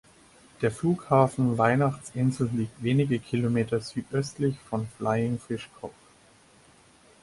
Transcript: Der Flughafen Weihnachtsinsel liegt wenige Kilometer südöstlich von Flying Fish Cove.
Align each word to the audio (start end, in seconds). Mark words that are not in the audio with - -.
Der 0.63 0.71
Flughafen 0.71 1.59
Weihnachtsinsel 1.59 2.49
liegt 2.53 2.81
wenige 2.81 3.19
Kilometer 3.19 3.81
südöstlich 3.81 4.57
von 4.67 4.87
Flying 4.97 5.37
Fish 5.37 5.69
Cove. 5.79 5.93